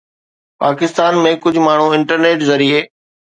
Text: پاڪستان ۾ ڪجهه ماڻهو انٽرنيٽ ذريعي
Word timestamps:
پاڪستان 0.63 1.17
۾ 1.27 1.33
ڪجهه 1.43 1.65
ماڻهو 1.67 1.93
انٽرنيٽ 1.99 2.47
ذريعي 2.51 2.81